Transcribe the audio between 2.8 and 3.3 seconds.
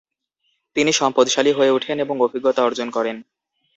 করেন।